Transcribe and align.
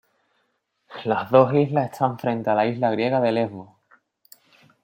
Las 1.03 1.29
dos 1.29 1.53
islas 1.53 1.91
están 1.91 2.17
frente 2.17 2.49
a 2.49 2.55
la 2.55 2.65
isla 2.65 2.89
griega 2.89 3.21
de 3.21 3.31
Lesbos. 3.33 3.69